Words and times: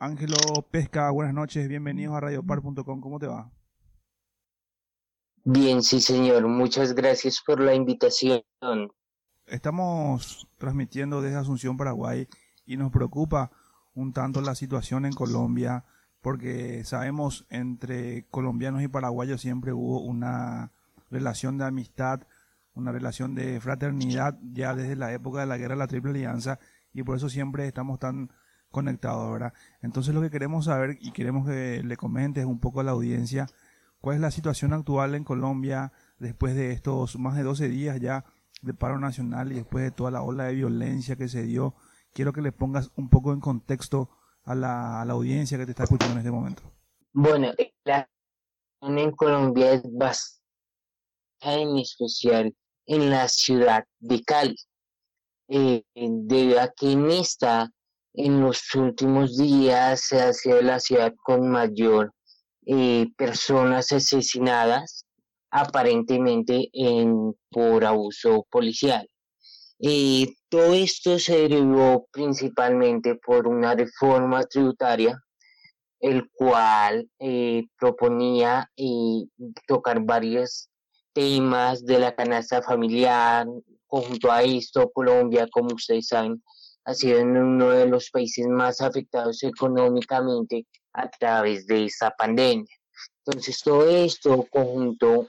Ángelo 0.00 0.36
Pesca, 0.70 1.10
buenas 1.10 1.34
noches, 1.34 1.66
bienvenidos 1.68 2.14
a 2.14 2.20
radiopar.com, 2.20 3.00
¿cómo 3.00 3.18
te 3.18 3.26
va? 3.26 3.50
Bien, 5.42 5.82
sí 5.82 6.00
señor, 6.00 6.46
muchas 6.46 6.94
gracias 6.94 7.42
por 7.44 7.58
la 7.58 7.74
invitación. 7.74 8.42
Estamos 9.46 10.46
transmitiendo 10.56 11.20
desde 11.20 11.38
Asunción, 11.38 11.76
Paraguay, 11.76 12.28
y 12.64 12.76
nos 12.76 12.92
preocupa 12.92 13.50
un 13.92 14.12
tanto 14.12 14.40
la 14.40 14.54
situación 14.54 15.04
en 15.04 15.14
Colombia, 15.14 15.84
porque 16.20 16.84
sabemos 16.84 17.44
entre 17.50 18.24
colombianos 18.28 18.82
y 18.82 18.88
paraguayos 18.88 19.40
siempre 19.40 19.72
hubo 19.72 20.02
una 20.02 20.70
relación 21.10 21.58
de 21.58 21.64
amistad, 21.64 22.20
una 22.72 22.92
relación 22.92 23.34
de 23.34 23.60
fraternidad 23.60 24.38
ya 24.42 24.76
desde 24.76 24.94
la 24.94 25.12
época 25.12 25.40
de 25.40 25.46
la 25.46 25.56
guerra 25.56 25.74
de 25.74 25.80
la 25.80 25.88
Triple 25.88 26.10
Alianza, 26.12 26.60
y 26.92 27.02
por 27.02 27.16
eso 27.16 27.28
siempre 27.28 27.66
estamos 27.66 27.98
tan 27.98 28.30
conectado, 28.70 29.32
¿verdad? 29.32 29.52
Entonces 29.82 30.14
lo 30.14 30.20
que 30.20 30.30
queremos 30.30 30.66
saber 30.66 30.98
y 31.00 31.12
queremos 31.12 31.46
que 31.46 31.82
le 31.82 31.96
comentes 31.96 32.44
un 32.44 32.60
poco 32.60 32.80
a 32.80 32.84
la 32.84 32.92
audiencia, 32.92 33.46
cuál 34.00 34.16
es 34.16 34.20
la 34.20 34.30
situación 34.30 34.72
actual 34.72 35.14
en 35.14 35.24
Colombia 35.24 35.92
después 36.18 36.54
de 36.54 36.72
estos 36.72 37.18
más 37.18 37.36
de 37.36 37.42
12 37.42 37.68
días 37.68 38.00
ya 38.00 38.24
de 38.62 38.74
paro 38.74 38.98
nacional 38.98 39.52
y 39.52 39.56
después 39.56 39.84
de 39.84 39.90
toda 39.90 40.10
la 40.10 40.22
ola 40.22 40.44
de 40.44 40.54
violencia 40.54 41.16
que 41.16 41.28
se 41.28 41.42
dio. 41.42 41.74
Quiero 42.12 42.32
que 42.32 42.42
le 42.42 42.52
pongas 42.52 42.90
un 42.96 43.08
poco 43.08 43.32
en 43.32 43.40
contexto 43.40 44.10
a 44.44 44.54
la, 44.54 45.02
audiencia 45.02 45.58
que 45.58 45.66
te 45.66 45.72
está 45.72 45.84
escuchando 45.84 46.14
en 46.14 46.18
este 46.18 46.30
momento. 46.30 46.62
Bueno, 47.12 47.52
la 47.84 48.08
en 48.80 49.10
Colombia 49.12 49.72
es 49.72 49.82
bastante 49.92 50.38
en 51.40 51.78
especial 51.78 52.54
en 52.86 53.10
la 53.10 53.28
ciudad 53.28 53.84
de 53.98 54.22
Cali, 54.22 54.56
eh, 55.48 55.84
debido 55.94 56.60
a 56.60 56.68
que 56.68 56.92
en 56.92 57.10
esta 57.10 57.70
en 58.18 58.40
los 58.40 58.74
últimos 58.74 59.36
días 59.36 60.00
se 60.08 60.20
ha 60.20 60.32
sido 60.32 60.60
la 60.60 60.80
ciudad 60.80 61.14
con 61.22 61.48
mayor 61.48 62.12
eh, 62.66 63.06
personas 63.16 63.92
asesinadas, 63.92 65.06
aparentemente 65.50 66.68
en, 66.72 67.32
por 67.48 67.84
abuso 67.84 68.44
policial. 68.50 69.08
Eh, 69.80 70.26
todo 70.48 70.74
esto 70.74 71.20
se 71.20 71.48
derivó 71.48 72.08
principalmente 72.10 73.14
por 73.14 73.46
una 73.46 73.76
reforma 73.76 74.42
tributaria, 74.42 75.16
el 76.00 76.28
cual 76.32 77.08
eh, 77.20 77.66
proponía 77.78 78.68
tocar 79.68 80.00
varios 80.00 80.68
temas 81.12 81.84
de 81.84 82.00
la 82.00 82.14
canasta 82.16 82.62
familiar. 82.62 83.46
Conjunto 83.86 84.32
a 84.32 84.42
esto, 84.42 84.90
Colombia, 84.92 85.46
como 85.50 85.74
ustedes 85.74 86.08
saben, 86.08 86.42
ha 86.88 86.94
sido 86.94 87.20
uno 87.20 87.68
de 87.68 87.86
los 87.86 88.08
países 88.10 88.46
más 88.46 88.80
afectados 88.80 89.42
económicamente 89.42 90.66
a 90.94 91.06
través 91.10 91.66
de 91.66 91.84
esta 91.84 92.10
pandemia. 92.12 92.74
Entonces, 93.26 93.60
todo 93.62 93.86
esto 93.86 94.46
conjunto 94.50 95.28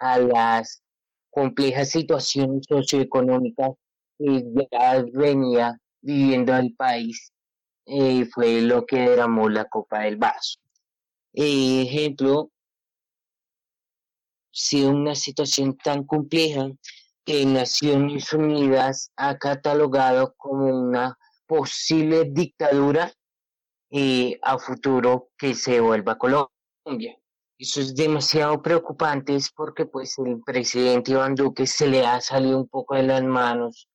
a 0.00 0.18
las 0.18 0.82
complejas 1.30 1.90
situaciones 1.90 2.66
socioeconómicas 2.68 3.70
que 4.18 4.44
ya 4.72 5.04
venía 5.12 5.78
viviendo 6.00 6.56
el 6.56 6.74
país, 6.74 7.32
eh, 7.86 8.24
fue 8.24 8.60
lo 8.62 8.84
que 8.84 9.08
derramó 9.08 9.48
la 9.48 9.66
copa 9.66 10.00
del 10.00 10.16
vaso. 10.16 10.58
Eh, 11.32 11.82
ejemplo, 11.82 12.50
si 14.50 14.82
una 14.82 15.14
situación 15.14 15.76
tan 15.76 16.02
compleja 16.02 16.72
que 17.24 17.46
Naciones 17.46 18.32
Unidas 18.32 19.12
ha 19.16 19.36
catalogado 19.38 20.34
como 20.36 20.66
una 20.66 21.16
posible 21.46 22.24
dictadura 22.30 23.12
eh, 23.90 24.38
a 24.42 24.58
futuro 24.58 25.30
que 25.36 25.54
se 25.54 25.80
vuelva 25.80 26.18
Colombia. 26.18 27.16
Eso 27.58 27.80
es 27.80 27.94
demasiado 27.94 28.60
preocupante 28.60 29.36
porque 29.54 29.86
pues 29.86 30.18
el 30.18 30.42
presidente 30.42 31.12
Iván 31.12 31.34
Duque 31.34 31.66
se 31.66 31.86
le 31.86 32.04
ha 32.04 32.20
salido 32.20 32.58
un 32.58 32.68
poco 32.68 32.96
de 32.96 33.04
las 33.04 33.22
manos 33.22 33.88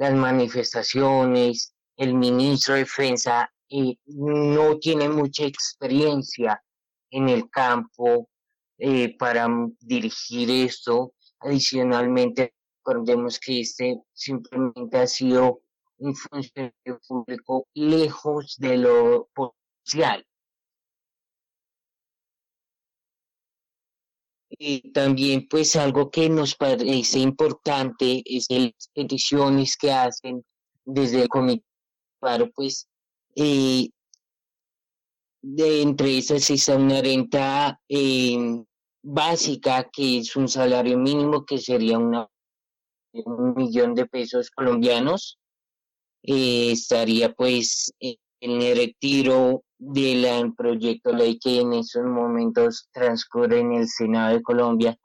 las 0.00 0.14
manifestaciones, 0.14 1.74
el 1.94 2.14
ministro 2.14 2.72
de 2.72 2.80
Defensa 2.80 3.52
eh, 3.68 3.96
no 4.06 4.78
tiene 4.78 5.10
mucha 5.10 5.44
experiencia 5.44 6.62
en 7.10 7.28
el 7.28 7.50
campo 7.50 8.30
eh, 8.78 9.14
para 9.18 9.46
dirigir 9.78 10.50
esto. 10.50 11.12
Adicionalmente, 11.40 12.54
Recordemos 12.84 13.38
que 13.38 13.60
este 13.60 14.00
simplemente 14.12 14.96
ha 14.96 15.06
sido 15.06 15.60
un 15.98 16.14
funcionario 16.16 17.00
público 17.06 17.66
lejos 17.74 18.56
de 18.58 18.78
lo 18.78 19.28
potencial. 19.34 20.26
Y 24.48 24.92
también 24.92 25.46
pues 25.48 25.76
algo 25.76 26.10
que 26.10 26.28
nos 26.28 26.54
parece 26.54 27.18
importante 27.18 28.22
es 28.24 28.46
las 28.48 28.90
peticiones 28.94 29.76
que 29.76 29.92
hacen 29.92 30.44
desde 30.84 31.22
el 31.22 31.28
comité 31.28 31.64
pues 32.54 32.88
eh, 33.36 33.88
de 35.42 35.82
entre 35.82 36.18
esas 36.18 36.50
está 36.50 36.76
una 36.76 37.00
renta 37.00 37.80
eh, 37.88 38.62
básica 39.02 39.88
que 39.90 40.18
es 40.18 40.36
un 40.36 40.48
salario 40.48 40.98
mínimo 40.98 41.44
que 41.46 41.58
sería 41.58 41.98
una 41.98 42.28
un 43.12 43.54
millón 43.54 43.94
de 43.94 44.06
pesos 44.06 44.50
colombianos. 44.50 45.38
Eh, 46.22 46.72
estaría 46.72 47.32
pues 47.32 47.92
en 47.98 48.62
el 48.62 48.76
retiro 48.76 49.64
del 49.78 50.54
proyecto 50.54 51.12
ley 51.12 51.38
que 51.38 51.60
en 51.60 51.72
esos 51.72 52.04
momentos 52.04 52.88
transcurre 52.92 53.60
en 53.60 53.72
el 53.72 53.88
Senado 53.88 54.34
de 54.34 54.42
Colombia, 54.42 54.96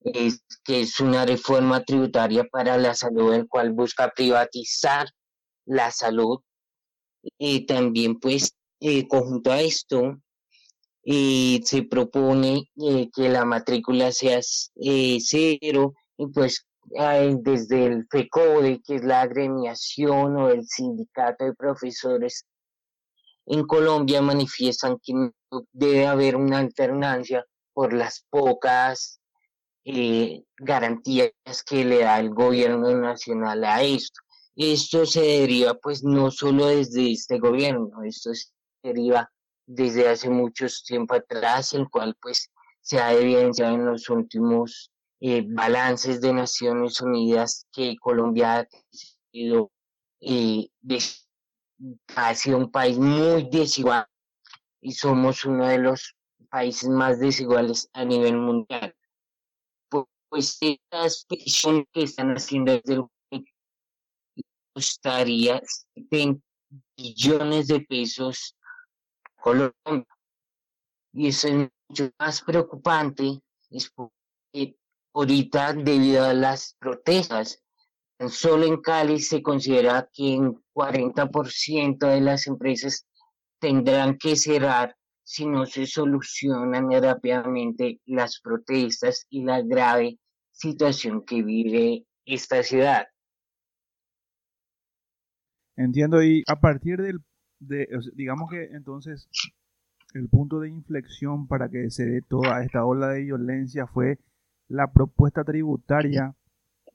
es, 0.00 0.42
que 0.64 0.82
es 0.82 0.98
una 1.00 1.24
reforma 1.24 1.84
tributaria 1.84 2.44
para 2.50 2.76
la 2.76 2.94
salud, 2.94 3.34
el 3.34 3.46
cual 3.48 3.72
busca 3.72 4.12
privatizar 4.14 5.08
la 5.66 5.90
salud. 5.90 6.40
y 7.38 7.66
también 7.66 8.20
pues 8.20 8.54
eh, 8.80 9.08
conjunto 9.08 9.50
a 9.50 9.60
esto, 9.60 10.16
eh, 11.04 11.60
se 11.64 11.82
propone 11.84 12.70
que 12.76 13.28
la 13.28 13.44
matrícula 13.44 14.12
sea 14.12 14.40
cero 14.42 15.94
y 16.18 16.26
pues 16.28 16.66
desde 16.88 17.86
el 17.86 18.06
FECODE, 18.10 18.80
que 18.84 18.96
es 18.96 19.04
la 19.04 19.22
agremiación 19.22 20.36
o 20.36 20.48
el 20.48 20.66
sindicato 20.66 21.44
de 21.44 21.54
profesores 21.54 22.46
en 23.46 23.66
Colombia, 23.66 24.22
manifiestan 24.22 24.98
que 25.02 25.30
debe 25.72 26.06
haber 26.06 26.36
una 26.36 26.58
alternancia 26.58 27.44
por 27.72 27.92
las 27.92 28.24
pocas 28.30 29.20
eh, 29.84 30.42
garantías 30.56 31.32
que 31.64 31.84
le 31.84 32.00
da 32.00 32.18
el 32.18 32.30
gobierno 32.30 32.92
nacional 32.96 33.64
a 33.64 33.82
esto. 33.82 34.20
Esto 34.56 35.04
se 35.06 35.20
deriva 35.20 35.74
pues 35.74 36.02
no 36.02 36.30
solo 36.30 36.66
desde 36.66 37.12
este 37.12 37.38
gobierno, 37.38 38.02
esto 38.02 38.34
se 38.34 38.48
deriva 38.82 39.30
desde 39.66 40.08
hace 40.08 40.30
mucho 40.30 40.66
tiempo 40.86 41.14
atrás, 41.14 41.74
el 41.74 41.88
cual 41.90 42.16
pues 42.20 42.50
se 42.80 42.98
ha 42.98 43.12
evidenciado 43.12 43.74
en 43.74 43.84
los 43.84 44.08
últimos 44.08 44.90
eh, 45.20 45.44
balances 45.46 46.20
de 46.20 46.32
Naciones 46.32 47.00
Unidas 47.00 47.66
que 47.72 47.96
Colombia 47.96 48.60
ha 48.60 48.66
sido, 49.32 49.70
eh, 50.20 50.68
ha 52.16 52.34
sido 52.34 52.58
un 52.58 52.70
país 52.70 52.98
muy 52.98 53.48
desigual 53.50 54.06
y 54.80 54.92
somos 54.92 55.44
uno 55.44 55.66
de 55.66 55.78
los 55.78 56.14
países 56.50 56.88
más 56.88 57.18
desiguales 57.18 57.88
a 57.92 58.04
nivel 58.04 58.36
mundial. 58.36 58.94
Pues 60.28 60.58
estas 60.60 61.24
peticiones 61.26 61.86
que 61.92 62.02
están 62.02 62.34
haciendo 62.34 62.72
desde 62.72 62.94
el 62.94 63.06
costaría 64.76 65.62
70 65.94 66.42
billones 66.98 67.68
de 67.68 67.80
pesos 67.80 68.54
a 69.24 69.42
Colombia. 69.42 70.06
Y 71.14 71.28
eso 71.28 71.48
es 71.48 71.70
mucho 71.88 72.10
más 72.18 72.42
preocupante, 72.42 73.40
es 73.70 73.90
porque 73.90 74.76
ahorita 75.16 75.72
debido 75.72 76.24
a 76.24 76.34
las 76.34 76.76
protestas. 76.78 77.62
Solo 78.28 78.66
en 78.66 78.80
Cali 78.80 79.18
se 79.18 79.42
considera 79.42 80.08
que 80.12 80.38
un 80.38 80.62
40% 80.74 81.98
de 82.06 82.20
las 82.20 82.46
empresas 82.46 83.06
tendrán 83.58 84.18
que 84.18 84.36
cerrar 84.36 84.94
si 85.24 85.46
no 85.46 85.64
se 85.66 85.86
solucionan 85.86 86.90
rápidamente 87.02 88.00
las 88.04 88.40
protestas 88.40 89.26
y 89.30 89.42
la 89.42 89.62
grave 89.62 90.18
situación 90.52 91.24
que 91.24 91.42
vive 91.42 92.04
esta 92.24 92.62
ciudad. 92.62 93.06
Entiendo, 95.76 96.22
y 96.22 96.42
a 96.46 96.60
partir 96.60 97.00
del, 97.00 97.20
de, 97.58 97.88
digamos 98.14 98.50
que 98.50 98.64
entonces 98.64 99.28
el 100.14 100.28
punto 100.28 100.60
de 100.60 100.68
inflexión 100.68 101.46
para 101.46 101.68
que 101.68 101.90
se 101.90 102.06
dé 102.06 102.22
toda 102.22 102.62
esta 102.62 102.84
ola 102.84 103.08
de 103.08 103.24
violencia 103.24 103.86
fue 103.86 104.18
la 104.68 104.92
propuesta 104.92 105.44
tributaria 105.44 106.34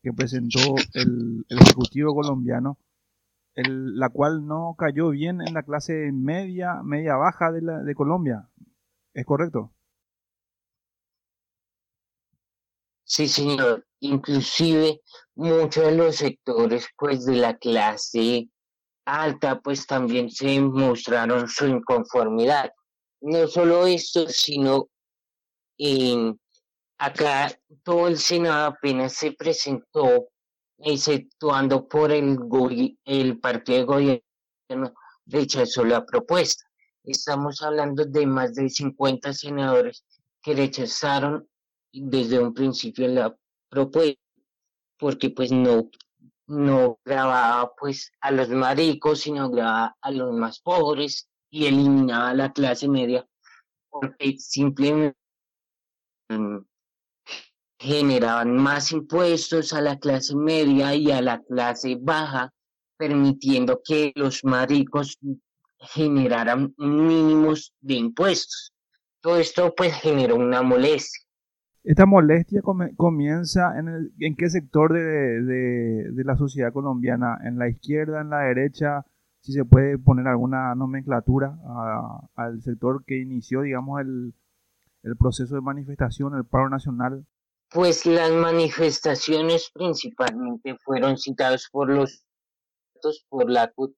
que 0.01 0.13
presentó 0.13 0.75
el, 0.93 1.45
Ejecutivo 1.49 2.13
colombiano 2.13 2.77
la 3.55 4.09
cual 4.09 4.47
no 4.47 4.75
cayó 4.77 5.09
bien 5.09 5.41
en 5.41 5.53
la 5.53 5.63
clase 5.63 6.11
media, 6.13 6.81
media 6.83 7.15
baja 7.15 7.51
de, 7.51 7.61
la, 7.61 7.79
de 7.79 7.95
Colombia. 7.95 8.49
¿Es 9.13 9.25
correcto? 9.25 9.73
Sí, 13.03 13.27
señor. 13.27 13.85
Inclusive 13.99 15.01
muchos 15.35 15.85
de 15.85 15.95
los 15.95 16.15
sectores 16.15 16.87
pues 16.97 17.25
de 17.25 17.35
la 17.35 17.57
clase 17.57 18.49
alta 19.05 19.59
pues 19.59 19.85
también 19.85 20.29
se 20.29 20.59
mostraron 20.61 21.47
su 21.47 21.67
inconformidad. 21.67 22.71
No 23.19 23.47
solo 23.47 23.85
esto, 23.85 24.27
sino 24.29 24.87
en 25.77 26.39
acá 27.01 27.51
todo 27.83 28.07
el 28.07 28.17
Senado 28.19 28.67
apenas 28.67 29.13
se 29.13 29.31
presentó, 29.31 30.29
exceptuando 30.77 31.87
por 31.87 32.11
el, 32.11 32.37
el 33.05 33.39
partido 33.39 33.79
de 33.79 33.85
gobierno, 33.85 34.93
rechazó 35.25 35.83
la 35.83 36.05
propuesta. 36.05 36.63
Estamos 37.03 37.63
hablando 37.63 38.05
de 38.05 38.27
más 38.27 38.53
de 38.53 38.69
50 38.69 39.33
senadores 39.33 40.05
que 40.43 40.53
rechazaron 40.53 41.49
desde 41.91 42.39
un 42.39 42.53
principio 42.53 43.07
la 43.07 43.35
propuesta, 43.67 44.21
porque 44.99 45.31
pues 45.31 45.51
no, 45.51 45.89
no 46.45 46.99
grababa 47.03 47.73
pues 47.79 48.11
a 48.21 48.29
los 48.29 48.49
maricos, 48.49 49.21
sino 49.21 49.49
grababa 49.49 49.97
a 50.01 50.11
los 50.11 50.31
más 50.33 50.59
pobres 50.59 51.27
y 51.49 51.65
eliminaba 51.65 52.29
a 52.29 52.35
la 52.35 52.53
clase 52.53 52.87
media, 52.87 53.27
porque 53.89 54.37
simplemente 54.37 55.17
generaban 57.81 58.55
más 58.57 58.91
impuestos 58.91 59.73
a 59.73 59.81
la 59.81 59.97
clase 59.97 60.35
media 60.35 60.93
y 60.93 61.11
a 61.11 61.19
la 61.19 61.41
clase 61.41 61.97
baja, 61.99 62.53
permitiendo 62.95 63.81
que 63.83 64.11
los 64.15 64.43
maricos 64.43 65.17
generaran 65.79 66.75
mínimos 66.77 67.73
de 67.81 67.95
impuestos. 67.95 68.71
Todo 69.19 69.37
esto 69.37 69.73
pues 69.75 69.95
generó 69.95 70.35
una 70.35 70.61
molestia. 70.61 71.25
Esta 71.83 72.05
molestia 72.05 72.61
comienza 72.95 73.79
en, 73.79 73.87
el, 73.87 74.13
en 74.19 74.35
qué 74.35 74.47
sector 74.51 74.93
de, 74.93 75.41
de, 76.11 76.23
la 76.23 76.37
sociedad 76.37 76.71
colombiana, 76.71 77.39
en 77.43 77.57
la 77.57 77.67
izquierda, 77.67 78.21
en 78.21 78.29
la 78.29 78.41
derecha, 78.41 79.07
si 79.39 79.53
se 79.53 79.65
puede 79.65 79.97
poner 79.97 80.27
alguna 80.27 80.75
nomenclatura 80.75 81.57
al 82.35 82.61
sector 82.61 83.03
que 83.05 83.17
inició, 83.17 83.63
digamos, 83.63 84.01
el, 84.01 84.35
el 85.01 85.17
proceso 85.17 85.55
de 85.55 85.61
manifestación, 85.61 86.35
el 86.35 86.45
paro 86.45 86.69
nacional. 86.69 87.25
Pues 87.73 88.05
las 88.05 88.31
manifestaciones 88.31 89.71
principalmente 89.73 90.75
fueron 90.83 91.17
citadas 91.17 91.69
por 91.71 91.89
los 91.89 92.25
por 93.29 93.49
la 93.49 93.71
CUT, 93.71 93.95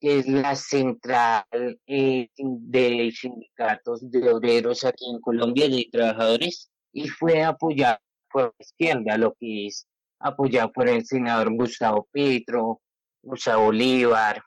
que 0.00 0.20
es 0.20 0.28
la 0.28 0.54
central 0.54 1.44
eh, 1.86 2.28
de 2.38 3.10
sindicatos 3.12 4.10
de 4.10 4.32
obreros 4.32 4.84
aquí 4.84 5.04
en 5.12 5.20
Colombia, 5.20 5.68
de 5.68 5.88
trabajadores, 5.90 6.70
y 6.92 7.08
fue 7.08 7.42
apoyado 7.42 7.98
por 8.30 8.44
la 8.44 8.64
izquierda, 8.64 9.18
lo 9.18 9.34
que 9.38 9.66
es 9.66 9.86
apoyado 10.20 10.72
por 10.72 10.88
el 10.88 11.04
senador 11.04 11.52
Gustavo 11.54 12.08
Petro, 12.12 12.80
Gustavo 13.22 13.64
Bolívar, 13.64 14.42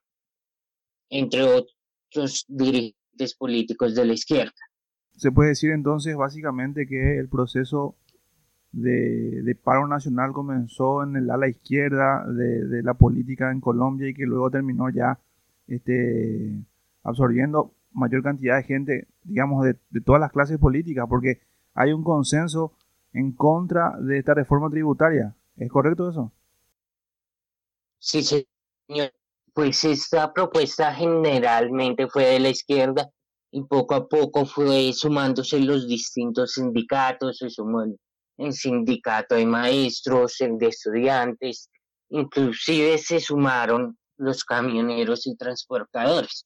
entre 1.10 1.44
otros 1.44 2.46
dirigentes 2.48 3.36
políticos 3.38 3.96
de 3.96 4.06
la 4.06 4.14
izquierda. 4.14 4.54
Se 5.18 5.32
puede 5.32 5.50
decir 5.50 5.72
entonces 5.72 6.16
básicamente 6.16 6.88
que 6.88 7.20
el 7.20 7.28
proceso 7.30 7.98
de, 8.72 9.58
paro 9.64 9.88
nacional 9.88 10.32
comenzó 10.32 11.04
en 11.04 11.16
el 11.16 11.30
ala 11.30 11.48
izquierda 11.48 12.26
de, 12.28 12.84
la 12.84 12.94
política 12.94 13.52
en 13.52 13.62
Colombia 13.62 14.10
y 14.10 14.14
que 14.14 14.26
luego 14.26 14.52
terminó 14.52 14.90
ya 14.90 15.20
este, 15.68 16.56
absorbiendo 17.04 17.74
mayor 17.92 18.24
cantidad 18.24 18.58
de 18.58 18.64
gente, 18.64 19.08
digamos, 19.24 19.66
de, 19.66 19.76
de 19.90 20.02
todas 20.02 20.22
las 20.22 20.32
clases 20.32 20.58
políticas, 20.58 21.06
porque 21.10 21.42
hay 21.74 21.92
un 21.94 22.04
consenso 22.04 22.74
en 23.14 23.32
contra 23.32 23.98
de 24.00 24.20
esta 24.20 24.34
reforma 24.34 24.70
tributaria. 24.70 25.36
¿Es 25.58 25.70
correcto 25.70 26.10
eso? 26.10 26.32
Sí, 27.98 28.24
señor. 28.24 29.12
Pues 29.54 29.84
esta 29.84 30.32
propuesta 30.32 30.94
generalmente 30.94 32.08
fue 32.08 32.26
de 32.26 32.40
la 32.40 32.50
izquierda 32.50 33.10
y 33.52 33.64
poco 33.64 33.96
a 33.96 34.08
poco 34.08 34.46
fue 34.46 34.94
sumándose 34.94 35.60
los 35.60 35.88
distintos 35.88 36.54
sindicatos, 36.54 37.40
se 37.40 37.50
sumó 37.50 37.84
sindicato 38.54 39.36
de 39.36 39.46
maestros, 39.46 40.40
el 40.42 40.58
de 40.58 40.68
estudiantes, 40.68 41.70
inclusive 42.10 42.98
se 42.98 43.20
sumaron 43.20 43.98
los 44.18 44.44
camioneros 44.44 45.28
y 45.28 45.36
transportadores. 45.36 46.46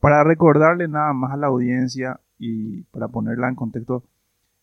Para 0.00 0.24
recordarle 0.24 0.88
nada 0.88 1.12
más 1.12 1.32
a 1.32 1.36
la 1.36 1.48
audiencia 1.48 2.20
y 2.38 2.82
para 2.84 3.08
ponerla 3.08 3.48
en 3.48 3.54
contexto, 3.54 4.04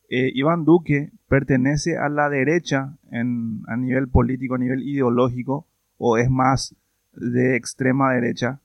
eh, 0.09 0.31
Iván 0.33 0.65
Duque 0.65 1.11
pertenece 1.27 1.97
a 1.97 2.09
la 2.09 2.29
derecha 2.29 2.97
en, 3.11 3.63
a 3.67 3.75
nivel 3.75 4.07
político, 4.07 4.55
a 4.55 4.59
nivel 4.59 4.83
ideológico, 4.83 5.65
o 5.97 6.17
es 6.17 6.29
más 6.29 6.75
de 7.13 7.55
extrema 7.55 8.13
derecha? 8.13 8.59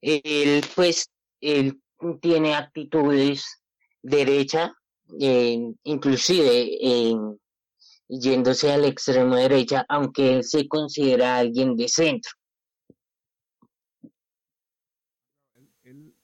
Él, 0.00 0.64
pues, 0.74 1.10
él 1.40 1.81
tiene 2.20 2.54
actitudes 2.54 3.62
derecha, 4.02 4.72
inclusive 5.84 6.68
yéndose 8.08 8.72
a 8.72 8.78
la 8.78 8.88
extrema 8.88 9.38
derecha, 9.38 9.84
aunque 9.88 10.36
él 10.36 10.44
se 10.44 10.68
considera 10.68 11.38
alguien 11.38 11.76
de 11.76 11.88
centro. 11.88 12.32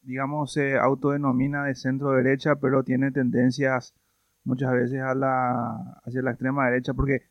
digamos, 0.08 0.54
se 0.54 0.78
autodenomina 0.78 1.64
de 1.64 1.74
centro 1.74 2.12
derecha, 2.12 2.56
pero 2.56 2.82
tiene 2.82 3.10
tendencias 3.10 3.94
muchas 4.42 4.72
veces 4.72 5.02
a 5.02 5.14
la, 5.14 6.00
hacia 6.02 6.22
la 6.22 6.30
extrema 6.30 6.64
derecha, 6.64 6.94
porque 6.94 7.24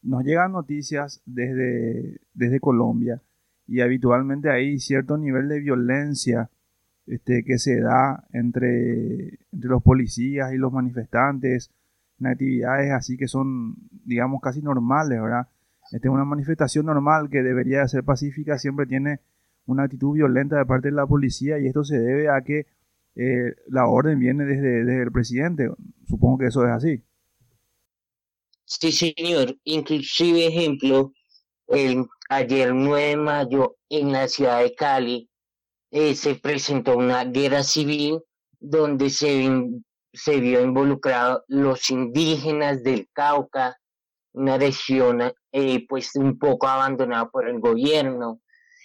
nos 0.00 0.24
llegan 0.24 0.52
noticias 0.52 1.20
desde, 1.26 2.22
desde 2.32 2.58
Colombia 2.58 3.20
y 3.66 3.82
habitualmente 3.82 4.50
hay 4.50 4.78
cierto 4.78 5.18
nivel 5.18 5.46
de 5.46 5.60
violencia 5.60 6.48
este, 7.06 7.44
que 7.44 7.58
se 7.58 7.80
da 7.80 8.24
entre, 8.32 9.40
entre 9.52 9.68
los 9.68 9.82
policías 9.82 10.52
y 10.52 10.56
los 10.56 10.72
manifestantes 10.72 11.70
en 12.20 12.26
actividades 12.26 12.92
así 12.92 13.16
que 13.16 13.28
son, 13.28 13.74
digamos, 14.04 14.40
casi 14.40 14.62
normales, 14.62 15.20
¿verdad? 15.20 15.48
Este, 15.90 16.08
una 16.08 16.24
manifestación 16.24 16.86
normal 16.86 17.28
que 17.30 17.42
debería 17.42 17.86
ser 17.88 18.04
pacífica 18.04 18.58
siempre 18.58 18.86
tiene 18.86 19.20
una 19.66 19.84
actitud 19.84 20.14
violenta 20.14 20.56
de 20.56 20.66
parte 20.66 20.88
de 20.88 20.94
la 20.94 21.06
policía 21.06 21.58
y 21.58 21.66
esto 21.66 21.84
se 21.84 21.98
debe 21.98 22.28
a 22.28 22.42
que 22.42 22.66
eh, 23.14 23.54
la 23.68 23.86
orden 23.86 24.18
viene 24.18 24.44
desde, 24.44 25.02
el 25.02 25.12
presidente. 25.12 25.68
Supongo 26.08 26.38
que 26.38 26.46
eso 26.46 26.64
es 26.64 26.70
así. 26.70 27.02
Sí, 28.64 28.92
señor. 28.92 29.56
Inclusive, 29.64 30.46
ejemplo, 30.46 31.12
el, 31.68 32.06
ayer 32.28 32.74
9 32.74 33.08
de 33.08 33.16
mayo 33.16 33.76
en 33.90 34.12
la 34.12 34.28
ciudad 34.28 34.62
de 34.62 34.74
Cali 34.74 35.28
eh, 35.92 36.14
se 36.14 36.34
presentó 36.36 36.96
una 36.96 37.24
guerra 37.24 37.62
civil 37.62 38.20
donde 38.58 39.10
se, 39.10 39.46
se 40.12 40.40
vio 40.40 40.62
involucrado 40.62 41.44
los 41.48 41.90
indígenas 41.90 42.82
del 42.82 43.08
Cauca, 43.12 43.76
una 44.32 44.56
región 44.56 45.20
eh, 45.52 45.86
pues 45.86 46.16
un 46.16 46.38
poco 46.38 46.66
abandonada 46.66 47.28
por 47.28 47.46
el 47.46 47.60
gobierno, 47.60 48.40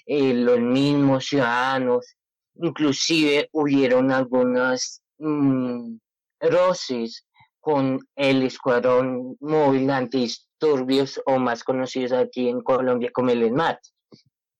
eh, 0.05 0.33
los 0.33 0.59
mismos 0.59 1.25
ciudadanos, 1.25 2.17
inclusive 2.55 3.47
hubieron 3.53 4.11
algunas 4.11 5.01
mm, 5.17 5.95
roces 6.41 7.25
con 7.61 7.99
el 8.17 8.43
escuadrón 8.43 9.37
móvil 9.39 9.89
antidisturbios 9.91 11.21
o 11.25 11.39
más 11.39 11.63
conocidos 11.63 12.11
aquí 12.11 12.49
en 12.49 12.61
Colombia 12.61 13.11
como 13.13 13.29
el 13.29 13.43
ESMAD. 13.43 13.77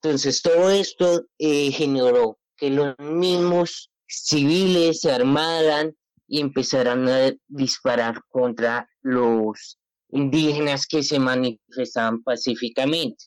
Entonces 0.02 0.42
todo 0.42 0.70
esto 0.70 1.26
eh, 1.40 1.72
generó 1.72 2.38
que 2.56 2.70
los 2.70 2.98
mismos 3.00 3.92
civiles 4.08 5.02
se 5.02 5.12
armaran 5.12 5.96
y 6.28 6.42
empezaran 6.42 7.08
a 7.08 7.34
disparar 7.48 8.22
contra 8.30 8.90
los 9.02 9.80
indígenas 10.10 10.86
que 10.86 11.04
se 11.04 11.20
manifestaban 11.20 12.24
pacíficamente. 12.24 13.26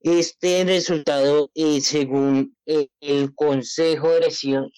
Este 0.00 0.64
resultado, 0.64 1.50
eh, 1.54 1.80
según 1.80 2.56
eh, 2.66 2.88
el 3.00 3.34
Consejo 3.34 4.10
de 4.10 4.18
Elección 4.18 4.70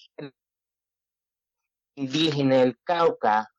Indígena 1.95 2.59
del 2.59 2.77
Cauca, 2.83 3.49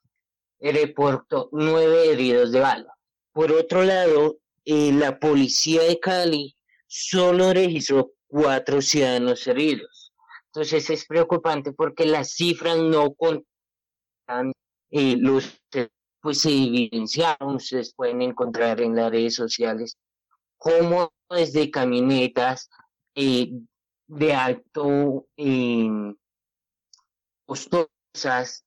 reportó 0.61 1.49
nueve 1.53 2.11
heridos 2.11 2.53
de 2.53 2.61
bala. 2.61 2.95
Por 3.33 3.53
otro 3.53 3.85
lado, 3.85 4.39
eh, 4.65 4.93
la 4.93 5.19
policía 5.19 5.83
de 5.83 6.01
Cali 6.01 6.58
solo 6.89 7.53
registró 7.53 8.11
cuatro 8.27 8.83
ciudadanos 8.83 9.47
heridos. 9.47 10.13
Entonces 10.47 10.91
es 10.91 11.07
preocupante 11.07 11.73
porque 11.73 12.07
las 12.07 12.33
cifras 12.33 12.79
no 12.79 13.15
contan 13.15 14.53
los 14.91 15.61
pues 16.21 16.41
se 16.41 16.51
evidenciaron, 16.51 17.57
ustedes 17.57 17.95
pueden 17.95 18.23
encontrar 18.23 18.81
en 18.81 18.97
las 18.97 19.11
redes 19.11 19.37
sociales, 19.37 19.97
como 20.57 21.13
desde 21.31 21.71
camionetas 21.71 22.69
eh, 23.15 23.53
de 24.09 24.35
alto 24.35 25.29
eh, 25.37 25.89
costosas 27.47 28.65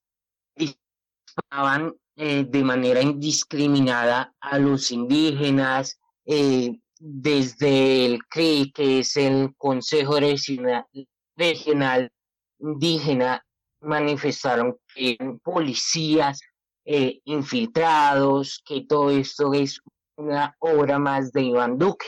disparaban 0.56 1.94
eh, 2.16 2.46
de 2.48 2.63
manera 2.63 3.01
indiscriminada 3.01 4.34
a 4.40 4.58
los 4.60 4.92
indígenas, 4.92 6.00
eh, 6.25 6.80
desde 7.03 8.05
el 8.05 8.24
CRI, 8.25 8.72
que 8.72 9.00
es 9.00 9.17
el 9.17 9.55
Consejo 9.58 10.20
Regional, 10.20 12.12
Indígena, 12.60 13.43
manifestaron 13.81 14.77
que 14.93 15.17
policías 15.43 16.41
eh, 16.86 17.20
infiltrados, 17.25 18.62
que 18.63 18.86
todo 18.86 19.10
esto 19.10 19.51
es 19.55 19.81
una 20.15 20.55
obra 20.60 21.00
más 21.00 21.31
de 21.31 21.41
Iván 21.41 21.79
Duque. 21.79 22.05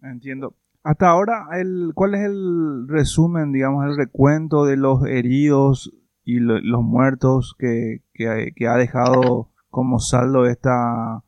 Entiendo. 0.00 0.54
Hasta 0.84 1.08
ahora, 1.08 1.48
el, 1.54 1.92
¿cuál 1.94 2.14
es 2.14 2.20
el 2.20 2.86
resumen, 2.86 3.50
digamos, 3.52 3.86
el 3.86 3.96
recuento 3.96 4.66
de 4.66 4.76
los 4.76 5.04
heridos 5.06 5.92
y 6.22 6.38
los 6.38 6.82
muertos 6.82 7.56
que, 7.58 8.02
que, 8.12 8.68
ha 8.68 8.76
dejado 8.76 9.50
como 9.70 9.98
saldo 9.98 10.46
esta 10.46 11.24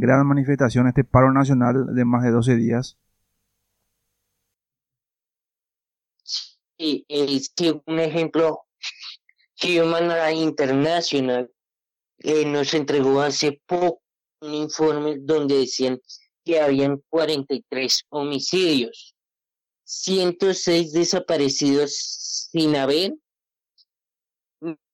gran 0.00 0.26
manifestación, 0.26 0.88
este 0.88 1.04
paro 1.04 1.32
nacional 1.32 1.94
de 1.94 2.04
más 2.04 2.24
de 2.24 2.30
12 2.30 2.56
días? 2.56 2.96
Sí, 6.78 7.04
es 7.08 7.50
que 7.50 7.80
un 7.86 8.00
ejemplo, 8.00 8.62
Human 9.62 10.10
Rights 10.10 10.40
International 10.40 11.50
eh, 12.18 12.46
nos 12.46 12.72
entregó 12.74 13.20
hace 13.20 13.60
poco 13.66 14.02
un 14.40 14.54
informe 14.54 15.18
donde 15.20 15.58
decían 15.58 16.00
que 16.44 16.60
habían 16.60 17.02
43 17.10 18.04
homicidios, 18.08 19.14
106 19.84 20.92
desaparecidos 20.92 22.48
sin 22.50 22.76
haber 22.76 23.14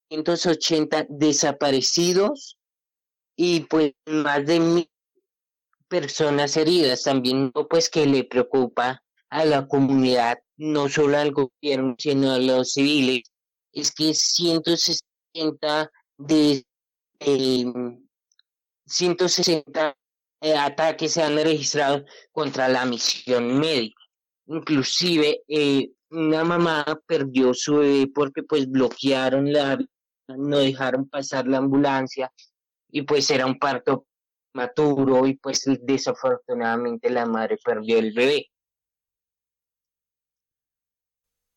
180 0.09 1.07
desaparecidos 1.09 2.57
y 3.35 3.61
pues 3.61 3.93
más 4.05 4.45
de 4.45 4.59
mil 4.59 4.89
personas 5.87 6.57
heridas. 6.57 7.03
También 7.03 7.51
pues 7.69 7.89
que 7.89 8.05
le 8.05 8.23
preocupa 8.23 9.03
a 9.29 9.45
la 9.45 9.67
comunidad, 9.67 10.39
no 10.57 10.89
solo 10.89 11.17
al 11.17 11.31
gobierno, 11.31 11.95
sino 11.97 12.31
a 12.31 12.39
los 12.39 12.73
civiles, 12.73 13.23
es 13.71 13.91
que 13.91 14.13
160 14.13 15.91
de 16.17 16.65
160 18.85 19.97
eh, 20.41 20.55
ataques 20.55 21.13
se 21.13 21.23
han 21.23 21.35
registrado 21.35 22.05
contra 22.31 22.67
la 22.69 22.85
misión 22.85 23.59
médica. 23.59 24.01
Inclusive 24.47 25.41
eh, 25.47 25.91
una 26.09 26.43
mamá 26.43 26.85
perdió 27.05 27.53
su 27.53 27.77
bebé 27.77 28.07
porque 28.13 28.43
pues 28.43 28.69
bloquearon 28.69 29.51
la 29.51 29.77
no 30.27 30.57
dejaron 30.57 31.07
pasar 31.07 31.47
la 31.47 31.57
ambulancia 31.57 32.31
y 32.89 33.03
pues 33.03 33.29
era 33.29 33.45
un 33.45 33.57
parto 33.57 34.06
y 35.25 35.35
pues 35.35 35.65
desafortunadamente 35.83 37.09
la 37.09 37.25
madre 37.25 37.57
perdió 37.63 37.99
el 37.99 38.13
bebé. 38.13 38.47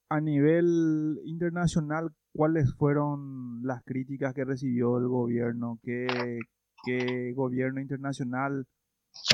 A 0.08 0.20
nivel 0.20 1.20
internacional, 1.24 2.10
¿cuáles 2.34 2.74
fueron 2.74 3.62
las 3.62 3.82
críticas 3.84 4.34
que 4.34 4.44
recibió 4.44 4.98
el 4.98 5.06
gobierno? 5.06 5.78
¿Qué, 5.82 6.40
qué 6.84 7.32
gobierno 7.32 7.80
internacional 7.80 8.66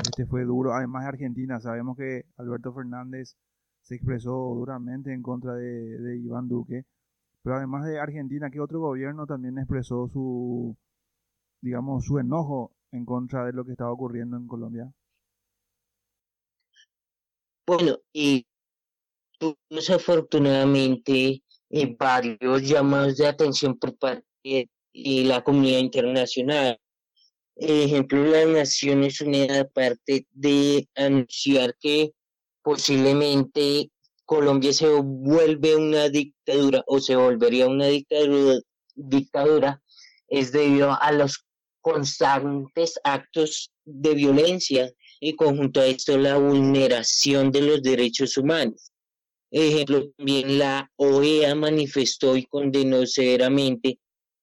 este 0.03 0.25
fue 0.27 0.43
duro? 0.43 0.73
Además 0.73 1.03
de 1.03 1.09
Argentina, 1.09 1.59
sabemos 1.59 1.97
que 1.97 2.25
Alberto 2.37 2.73
Fernández 2.73 3.35
se 3.81 3.95
expresó 3.95 4.53
duramente 4.55 5.13
en 5.13 5.23
contra 5.23 5.55
de, 5.55 5.97
de 5.97 6.17
Iván 6.17 6.47
Duque. 6.47 6.85
Pero 7.41 7.55
además 7.55 7.85
de 7.85 7.99
Argentina, 7.99 8.49
¿qué 8.51 8.59
otro 8.59 8.79
gobierno 8.79 9.25
también 9.25 9.57
expresó 9.57 10.07
su, 10.09 10.77
digamos, 11.61 12.05
su 12.05 12.19
enojo 12.19 12.76
en 12.91 13.05
contra 13.05 13.45
de 13.45 13.53
lo 13.53 13.65
que 13.65 13.71
estaba 13.71 13.91
ocurriendo 13.91 14.37
en 14.37 14.47
Colombia? 14.47 14.91
Bueno, 17.65 17.97
y 18.13 18.45
tuvimos 19.37 19.89
afortunadamente 19.89 21.43
eh, 21.69 21.95
varios 21.99 22.61
llamados 22.61 23.17
de 23.17 23.27
atención 23.27 23.77
por 23.77 23.97
parte 23.97 24.23
de 24.43 24.69
la 25.25 25.43
comunidad 25.43 25.79
internacional. 25.79 26.79
Ejemplo, 27.55 28.23
las 28.23 28.47
Naciones 28.47 29.19
Unidas, 29.19 29.61
aparte 29.61 30.27
de 30.31 30.87
anunciar 30.95 31.75
que 31.79 32.11
posiblemente 32.61 33.91
Colombia 34.25 34.73
se 34.73 34.87
vuelve 35.01 35.75
una 35.75 36.09
dictadura 36.09 36.83
o 36.85 36.99
se 36.99 37.15
volvería 37.15 37.67
una 37.67 37.87
dictadura, 37.87 38.59
dictadura 38.95 39.81
es 40.27 40.51
debido 40.51 40.91
a 41.01 41.11
los 41.11 41.46
constantes 41.87 42.99
actos 43.05 43.71
de 43.85 44.13
violencia 44.13 44.91
y 45.21 45.37
conjunto 45.37 45.79
a 45.79 45.85
esto 45.85 46.17
la 46.17 46.37
vulneración 46.37 47.49
de 47.49 47.61
los 47.61 47.81
derechos 47.81 48.35
humanos. 48.35 48.91
Ejemplo, 49.49 50.09
también 50.17 50.59
la 50.59 50.91
OEA 50.97 51.55
manifestó 51.55 52.35
y 52.35 52.43
condenó 52.43 53.05
severamente 53.05 53.99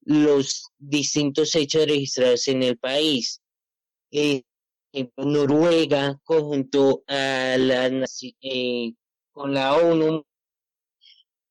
los 0.06 0.70
distintos 0.78 1.54
hechos 1.54 1.84
registrados 1.86 2.48
en 2.48 2.62
el 2.62 2.78
país. 2.78 3.42
Noruega, 5.18 6.18
conjunto 6.24 7.04
a 7.06 7.56
la 7.58 8.06
eh, 8.40 8.92
con 9.32 9.52
la 9.52 9.76
ONU 9.76 10.24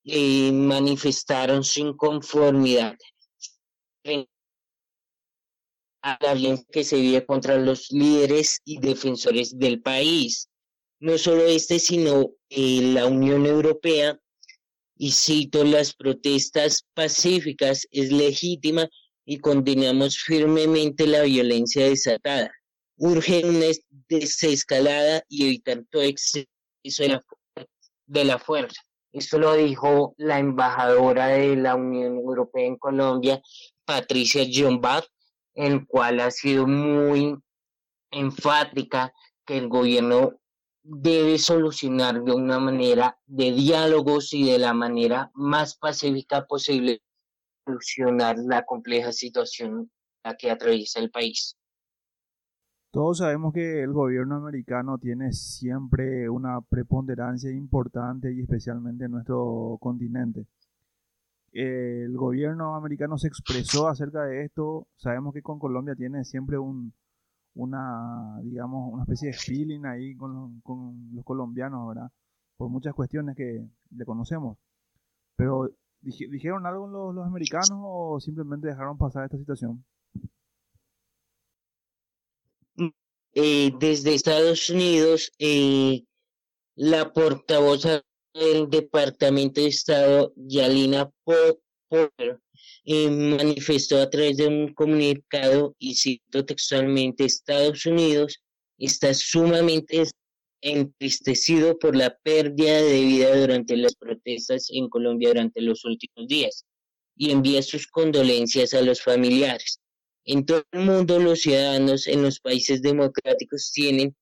eh, 0.06 0.52
manifestaron 0.52 1.64
su 1.64 1.82
inconformidad 1.82 2.98
a 6.04 6.18
la 6.22 6.34
violencia 6.34 6.68
que 6.72 6.84
se 6.84 6.98
vive 6.98 7.26
contra 7.26 7.58
los 7.58 7.92
líderes 7.92 8.62
y 8.66 8.80
defensores 8.80 9.58
del 9.58 9.82
país. 9.82 10.50
No 11.00 11.18
solo 11.18 11.46
este, 11.46 11.80
sino 11.80 12.30
eh, 12.50 12.82
la 12.94 13.08
Unión 13.08 13.46
Europea, 13.46 14.20
y 14.96 15.12
cito, 15.12 15.64
las 15.64 15.96
protestas 15.96 16.86
pacíficas 16.94 17.88
es 17.90 18.12
legítima 18.12 18.88
y 19.26 19.40
condenamos 19.40 20.20
firmemente 20.20 21.08
la 21.08 21.24
violencia 21.24 21.90
desatada. 21.90 22.52
Urge 22.98 23.44
una 23.44 23.66
desescalada 24.08 25.24
y 25.28 25.48
evitar 25.48 25.84
todo 25.90 26.04
exceso 26.04 26.46
de 27.00 27.08
la 27.10 27.24
de 28.06 28.26
la 28.26 28.40
fuerza. 28.40 28.82
Esto 29.12 29.38
lo 29.38 29.56
dijo 29.56 30.16
la 30.18 30.40
embajadora 30.40 31.28
de 31.28 31.56
la 31.56 31.76
Unión 31.76 32.18
Europea 32.18 32.66
en 32.66 32.78
Colombia, 32.78 33.42
Patricia 33.86 34.44
en 34.44 34.82
el 35.54 35.86
cual 35.88 36.20
ha 36.20 36.32
sido 36.32 36.68
muy 36.68 37.38
enfática 38.12 39.14
que 39.46 39.58
el 39.58 39.68
gobierno 39.68 40.40
debe 40.84 41.38
solucionar 41.38 42.24
de 42.24 42.34
una 42.34 42.60
manera 42.60 43.18
de 43.26 43.52
diálogos 43.52 44.34
y 44.34 44.52
de 44.52 44.60
la 44.60 44.74
manera 44.74 45.32
más 45.34 45.78
pacífica 45.78 46.46
posible 46.46 47.02
solucionar 47.66 48.38
la 48.38 48.66
compleja 48.66 49.12
situación 49.12 49.90
la 50.24 50.36
que 50.36 50.52
atraviesa 50.52 51.00
el 51.00 51.12
país. 51.12 51.58
Todos 52.92 53.18
sabemos 53.20 53.54
que 53.54 53.82
el 53.82 53.92
gobierno 53.92 54.36
americano 54.36 55.00
tiene 55.00 55.32
siempre 55.34 56.30
una 56.30 56.62
preponderancia 56.62 57.50
importante 57.50 58.32
y 58.32 58.42
especialmente 58.42 59.06
en 59.06 59.12
nuestro 59.12 59.78
continente. 59.82 60.46
El 61.54 62.18
gobierno 62.18 62.76
americano 62.76 63.18
se 63.18 63.28
expresó 63.28 63.88
acerca 63.88 64.24
de 64.24 64.44
esto. 64.46 64.88
Sabemos 64.98 65.34
que 65.34 65.42
con 65.44 65.60
Colombia 65.60 65.96
tiene 65.96 66.26
siempre 66.26 66.58
un, 66.58 66.94
una, 67.56 68.40
digamos, 68.44 68.92
una 68.92 69.04
especie 69.04 69.30
de 69.30 69.38
feeling 69.38 69.86
ahí 69.86 70.16
con, 70.16 70.62
los 71.14 71.24
colombianos, 71.24 71.88
¿verdad? 71.88 72.12
Por 72.58 72.70
muchas 72.70 72.94
cuestiones 72.94 73.36
que 73.36 73.66
le 73.92 74.06
conocemos. 74.06 74.58
Pero, 75.36 75.70
¿dijeron 76.02 76.66
algo 76.66 76.88
los, 76.88 77.16
los 77.16 77.26
americanos 77.26 77.70
o 77.72 78.20
simplemente 78.20 78.68
dejaron 78.68 78.98
pasar 78.98 79.26
esta 79.26 79.38
situación? 79.38 79.84
Eh, 83.36 83.74
desde 83.80 84.14
Estados 84.14 84.70
Unidos, 84.70 85.32
eh, 85.40 86.06
la 86.76 87.14
portavoz 87.14 87.86
del 88.34 88.70
Departamento 88.70 89.62
de 89.62 89.68
Estado, 89.68 90.34
Yalina 90.36 91.12
Potter, 91.24 92.40
eh, 92.86 93.10
manifestó 93.10 94.02
a 94.02 94.10
través 94.10 94.38
de 94.38 94.48
un 94.48 94.74
comunicado, 94.74 95.76
y 95.80 95.96
cito 95.96 96.46
textualmente, 96.46 97.26
Estados 97.26 97.86
Unidos 97.86 98.42
está 98.78 99.14
sumamente 99.14 100.04
entristecido 100.62 101.78
por 101.78 101.96
la 101.96 102.18
pérdida 102.24 102.82
de 102.82 103.02
vida 103.02 103.38
durante 103.38 103.76
las 103.78 103.96
protestas 103.96 104.68
en 104.72 104.90
Colombia 104.90 105.30
durante 105.30 105.62
los 105.62 105.84
últimos 105.86 106.28
días. 106.28 106.66
y 107.16 107.30
envía 107.30 107.62
sus 107.62 107.86
condolencias 107.86 108.74
a 108.74 108.82
los 108.82 109.00
familiares. 109.00 109.80
En 110.26 110.48
todo 110.48 110.64
el 110.72 110.80
mundo 110.80 111.20
los 111.20 111.42
ciudadanos 111.42 112.08
en 112.08 112.24
los 112.24 112.40
países 112.40 112.82
democráticos 112.82 113.72
tienen 113.72 114.16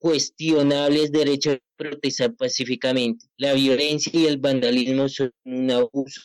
incuestionables 0.00 1.12
derechos 1.12 1.54
a 1.54 1.58
protestar 1.76 2.34
pacíficamente. 2.34 3.26
La 3.36 3.54
violencia 3.54 4.12
y 4.14 4.26
el 4.26 4.38
vandalismo 4.38 5.08
son 5.08 5.32
un 5.44 5.70
abuso. 5.70 6.20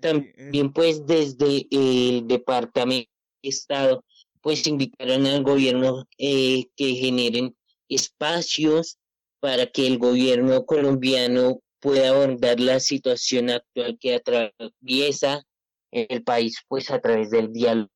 También 0.00 0.72
pues 0.72 1.06
desde 1.06 1.66
el 1.70 2.26
Departamento 2.26 3.10
de 3.42 3.48
Estado 3.50 4.04
pues 4.40 4.66
invitaron 4.66 5.26
al 5.26 5.42
gobierno 5.42 6.08
eh, 6.16 6.64
que 6.74 6.94
generen 6.94 7.54
espacios 7.90 8.96
para 9.40 9.66
que 9.66 9.86
el 9.86 9.98
gobierno 9.98 10.64
colombiano 10.64 11.60
pueda 11.80 12.10
abordar 12.10 12.60
la 12.60 12.80
situación 12.80 13.50
actual 13.50 13.98
que 14.00 14.14
atraviesa 14.14 15.44
el 15.90 16.22
país 16.22 16.56
pues 16.68 16.90
a 16.90 17.00
través 17.00 17.30
del 17.30 17.52
diálogo 17.52 17.90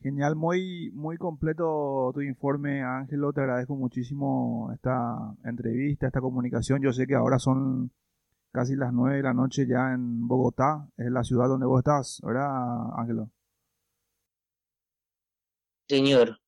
Genial, 0.00 0.36
muy, 0.36 0.90
muy 0.92 1.16
completo 1.16 2.12
tu 2.14 2.20
informe, 2.20 2.82
Ángelo. 2.82 3.32
Te 3.32 3.40
agradezco 3.40 3.74
muchísimo 3.74 4.70
esta 4.72 5.34
entrevista, 5.44 6.06
esta 6.06 6.20
comunicación. 6.20 6.80
Yo 6.82 6.92
sé 6.92 7.06
que 7.06 7.14
ahora 7.14 7.38
son 7.38 7.90
casi 8.52 8.74
las 8.74 8.92
nueve 8.92 9.18
de 9.18 9.22
la 9.22 9.34
noche 9.34 9.66
ya 9.66 9.92
en 9.92 10.26
Bogotá, 10.26 10.88
es 10.96 11.10
la 11.10 11.24
ciudad 11.24 11.46
donde 11.46 11.66
vos 11.66 11.80
estás, 11.80 12.22
¿verdad, 12.24 12.88
Ángelo? 12.96 13.30
Señor. 15.88 16.38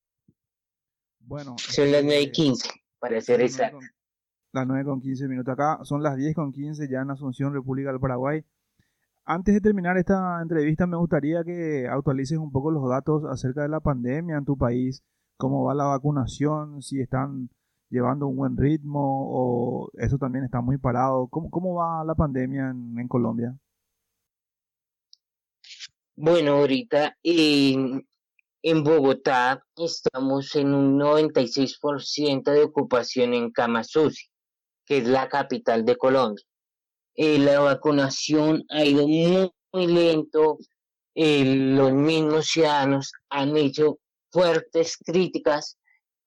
Bueno. 1.20 1.56
Son 1.58 1.92
las 1.92 2.02
nueve 2.02 2.22
y 2.22 2.32
15, 2.32 2.68
para 2.98 3.20
ser 3.20 3.42
exacto. 3.42 3.80
Las 4.52 4.66
nueve 4.66 4.84
con 4.84 5.02
15 5.02 5.28
minutos 5.28 5.52
acá, 5.52 5.80
son 5.84 6.02
las 6.02 6.16
10 6.16 6.34
con 6.34 6.50
15 6.50 6.88
ya 6.88 7.02
en 7.02 7.10
Asunción, 7.10 7.52
República 7.52 7.90
del 7.90 8.00
Paraguay. 8.00 8.42
Antes 9.30 9.52
de 9.52 9.60
terminar 9.60 9.98
esta 9.98 10.40
entrevista, 10.40 10.86
me 10.86 10.96
gustaría 10.96 11.44
que 11.44 11.86
actualices 11.86 12.38
un 12.38 12.50
poco 12.50 12.70
los 12.70 12.88
datos 12.88 13.24
acerca 13.30 13.60
de 13.60 13.68
la 13.68 13.78
pandemia 13.78 14.38
en 14.38 14.46
tu 14.46 14.56
país, 14.56 15.02
cómo 15.36 15.64
va 15.64 15.74
la 15.74 15.84
vacunación, 15.84 16.80
si 16.80 17.02
están 17.02 17.50
llevando 17.90 18.26
un 18.26 18.36
buen 18.36 18.56
ritmo 18.56 19.28
o 19.30 19.90
eso 19.98 20.16
también 20.16 20.46
está 20.46 20.62
muy 20.62 20.78
parado. 20.78 21.28
¿Cómo, 21.28 21.50
cómo 21.50 21.74
va 21.74 22.02
la 22.06 22.14
pandemia 22.14 22.70
en, 22.70 23.06
Colombia? 23.06 23.54
Bueno, 26.16 26.52
ahorita 26.52 27.18
en, 27.22 28.08
en 28.62 28.82
Bogotá 28.82 29.62
estamos 29.76 30.56
en 30.56 30.72
un 30.72 30.98
96% 30.98 32.50
de 32.50 32.62
ocupación 32.62 33.34
en 33.34 33.50
Camasusi, 33.50 34.28
que 34.86 34.96
es 34.96 35.06
la 35.06 35.28
capital 35.28 35.84
de 35.84 35.96
Colombia. 35.96 36.47
Eh, 37.20 37.36
la 37.36 37.58
vacunación 37.58 38.64
ha 38.68 38.84
ido 38.84 39.04
muy, 39.72 39.86
lento. 39.88 40.56
Eh, 41.16 41.44
los 41.44 41.92
mismos 41.92 42.46
ciudadanos 42.46 43.10
han 43.28 43.56
hecho 43.56 43.98
fuertes 44.30 44.96
críticas 45.04 45.76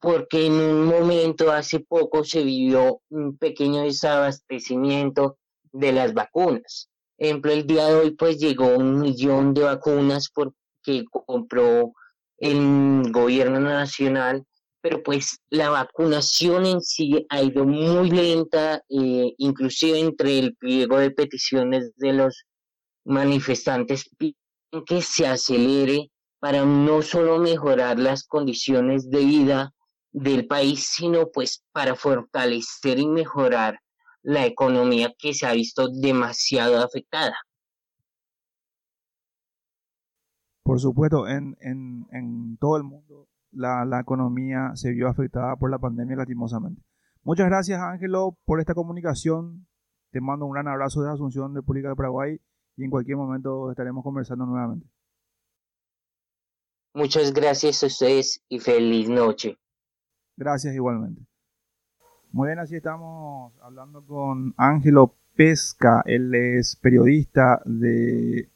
porque 0.01 0.47
en 0.47 0.53
un 0.53 0.85
momento 0.87 1.49
hace 1.49 1.79
poco 1.79 2.25
se 2.25 2.43
vivió 2.43 3.01
un 3.09 3.37
pequeño 3.37 3.83
desabastecimiento 3.83 5.37
de 5.71 5.93
las 5.93 6.13
vacunas. 6.13 6.89
ejemplo, 7.17 7.53
el 7.53 7.65
día 7.65 7.85
de 7.85 7.93
hoy 7.93 8.11
pues 8.11 8.37
llegó 8.37 8.75
un 8.75 8.99
millón 8.99 9.53
de 9.53 9.63
vacunas 9.63 10.29
porque 10.33 11.05
compró 11.09 11.93
el 12.37 13.09
gobierno 13.13 13.61
nacional, 13.61 14.45
pero 14.81 15.03
pues 15.03 15.39
la 15.49 15.69
vacunación 15.69 16.65
en 16.65 16.81
sí 16.81 17.25
ha 17.29 17.41
ido 17.41 17.65
muy 17.65 18.09
lenta, 18.09 18.81
eh, 18.89 19.33
inclusive 19.37 19.99
entre 19.99 20.39
el 20.39 20.55
pliego 20.55 20.97
de 20.97 21.11
peticiones 21.11 21.91
de 21.97 22.13
los 22.13 22.45
manifestantes 23.05 24.09
que 24.85 25.01
se 25.01 25.27
acelere 25.27 26.11
para 26.39 26.65
no 26.65 27.03
solo 27.03 27.37
mejorar 27.37 27.99
las 27.99 28.23
condiciones 28.23 29.09
de 29.09 29.19
vida 29.19 29.71
del 30.11 30.47
país, 30.47 30.87
sino 30.91 31.27
pues 31.31 31.63
para 31.71 31.95
fortalecer 31.95 32.99
y 32.99 33.07
mejorar 33.07 33.79
la 34.23 34.45
economía 34.45 35.13
que 35.17 35.33
se 35.33 35.45
ha 35.45 35.53
visto 35.53 35.87
demasiado 35.89 36.83
afectada. 36.83 37.35
Por 40.63 40.79
supuesto, 40.79 41.27
en, 41.27 41.55
en, 41.59 42.07
en 42.11 42.57
todo 42.57 42.77
el 42.77 42.83
mundo 42.83 43.27
la, 43.51 43.85
la, 43.85 43.99
economía 43.99 44.71
se 44.75 44.91
vio 44.91 45.07
afectada 45.07 45.55
por 45.55 45.69
la 45.69 45.79
pandemia 45.79 46.15
lastimosamente. 46.15 46.81
Muchas 47.23 47.47
gracias 47.47 47.81
Ángelo 47.81 48.37
por 48.45 48.59
esta 48.59 48.73
comunicación. 48.73 49.67
Te 50.11 50.21
mando 50.21 50.45
un 50.45 50.51
gran 50.51 50.67
abrazo 50.67 51.01
de 51.01 51.11
Asunción, 51.11 51.55
República 51.55 51.89
de 51.89 51.95
Paraguay 51.95 52.41
y 52.77 52.83
en 52.83 52.89
cualquier 52.89 53.17
momento 53.17 53.69
estaremos 53.69 54.03
conversando 54.03 54.45
nuevamente. 54.45 54.87
Muchas 56.93 57.31
gracias 57.33 57.83
a 57.83 57.87
ustedes 57.87 58.43
y 58.49 58.59
feliz 58.59 59.07
noche. 59.07 59.57
Gracias 60.35 60.75
igualmente. 60.75 61.21
Muy 62.31 62.47
bien, 62.47 62.59
así 62.59 62.75
estamos 62.75 63.53
hablando 63.61 64.05
con 64.05 64.53
Ángelo 64.57 65.15
Pesca. 65.35 66.01
Él 66.05 66.33
es 66.35 66.75
periodista 66.75 67.61
de 67.65 68.49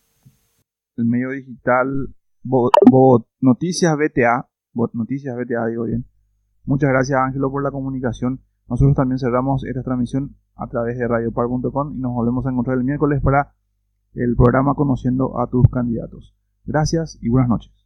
el 0.98 1.06
medio 1.06 1.32
digital 1.32 2.16
Noticias 3.42 3.98
BTA, 3.98 4.48
Noticias 4.94 5.36
BTA 5.36 5.68
digo 5.68 5.86
bien. 5.86 6.06
Muchas 6.66 6.90
gracias 6.90 7.20
Ángelo 7.20 7.52
por 7.52 7.64
la 7.64 7.72
comunicación. 7.72 8.42
Nosotros 8.68 8.96
también 8.96 9.20
cerramos 9.20 9.64
esta 9.66 9.84
transmisión 9.84 10.36
a 10.56 10.68
través 10.68 10.98
de 10.98 11.08
radiopar.com 11.08 11.94
y 11.96 12.00
nos 12.00 12.14
volvemos 12.14 12.46
a 12.46 12.50
encontrar 12.50 12.78
el 12.78 12.84
miércoles 12.84 13.22
para 13.22 13.54
el 14.14 14.36
programa 14.36 14.74
Conociendo 14.74 15.40
a 15.40 15.48
tus 15.48 15.68
candidatos. 15.70 16.36
Gracias 16.66 17.18
y 17.22 17.30
buenas 17.30 17.50
noches. 17.50 17.85